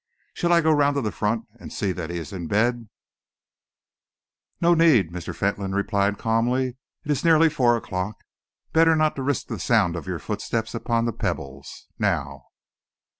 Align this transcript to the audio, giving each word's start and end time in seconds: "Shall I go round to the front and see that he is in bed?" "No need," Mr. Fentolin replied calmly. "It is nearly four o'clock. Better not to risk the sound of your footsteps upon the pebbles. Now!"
"Shall 0.33 0.51
I 0.51 0.61
go 0.61 0.71
round 0.71 0.95
to 0.95 1.01
the 1.03 1.11
front 1.11 1.45
and 1.59 1.71
see 1.71 1.91
that 1.91 2.09
he 2.09 2.17
is 2.17 2.33
in 2.33 2.47
bed?" 2.47 2.89
"No 4.59 4.73
need," 4.73 5.11
Mr. 5.11 5.31
Fentolin 5.35 5.75
replied 5.75 6.17
calmly. 6.17 6.77
"It 7.05 7.11
is 7.11 7.23
nearly 7.23 7.49
four 7.51 7.77
o'clock. 7.77 8.15
Better 8.73 8.95
not 8.95 9.15
to 9.17 9.21
risk 9.21 9.45
the 9.45 9.59
sound 9.59 9.95
of 9.95 10.07
your 10.07 10.17
footsteps 10.17 10.73
upon 10.73 11.05
the 11.05 11.13
pebbles. 11.13 11.85
Now!" 11.99 12.45